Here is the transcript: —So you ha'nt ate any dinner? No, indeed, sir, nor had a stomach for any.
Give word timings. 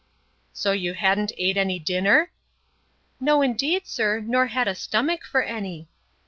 —So 0.51 0.71
you 0.71 0.95
ha'nt 0.95 1.31
ate 1.37 1.57
any 1.57 1.77
dinner? 1.77 2.31
No, 3.19 3.43
indeed, 3.43 3.85
sir, 3.85 4.19
nor 4.19 4.47
had 4.47 4.67
a 4.67 4.73
stomach 4.73 5.23
for 5.23 5.43
any. 5.43 5.89